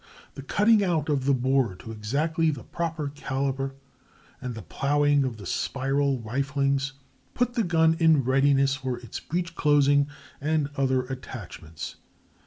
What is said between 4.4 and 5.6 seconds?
and the plowing of the